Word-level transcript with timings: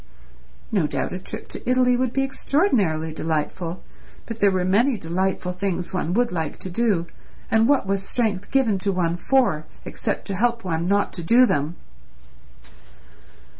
No 0.71 0.87
doubt 0.87 1.13
a 1.13 1.19
trip 1.19 1.47
to 1.49 1.69
Italy 1.69 1.95
would 1.95 2.11
be 2.11 2.23
extraordinarily 2.23 3.13
delightful, 3.13 3.83
but 4.25 4.39
there 4.39 4.49
were 4.49 4.65
many 4.65 4.97
delightful 4.97 5.51
things 5.51 5.93
one 5.93 6.13
would 6.13 6.31
like 6.31 6.57
to 6.61 6.71
do, 6.71 7.05
and 7.51 7.69
what 7.69 7.85
was 7.85 8.01
strength 8.01 8.49
given 8.49 8.79
to 8.79 8.91
one 8.91 9.15
for 9.15 9.65
except 9.85 10.25
to 10.25 10.35
help 10.35 10.63
one 10.63 10.87
not 10.87 11.13
to 11.13 11.21
do 11.21 11.45
them? 11.45 11.75